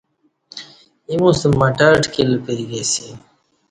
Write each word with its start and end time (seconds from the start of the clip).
اِیمُوسہ 1.09 1.49
مٹر 1.59 1.93
ٹکِل 2.03 2.31
پریک 2.43 2.71
اسی 2.79 3.07